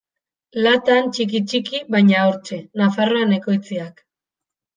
[0.67, 4.03] Latan, txiki-txiki, baina hortxe: Nafarroan ekoitziak.